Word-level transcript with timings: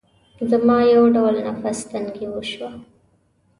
زما 0.51 0.77
يو 0.93 1.03
ډول 1.15 1.35
نفس 1.47 1.79
تنګي 1.91 2.25
وشوه. 2.29 2.69